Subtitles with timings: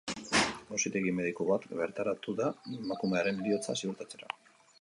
[0.77, 4.35] Auzitegi-mediku bat bertaratu da, emakumearen heriotza ziurtatzera.